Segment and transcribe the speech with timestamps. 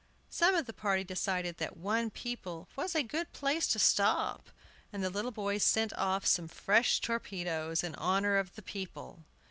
[0.31, 4.49] Some of the party decided that "one people" was a good place to stop,
[4.91, 9.25] and the little boys sent off some fresh torpedoes in honor of the people.